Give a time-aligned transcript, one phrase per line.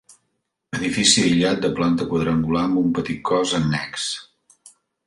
[0.77, 4.13] Edifici aïllat de planta quadrangular amb un petit cos annex.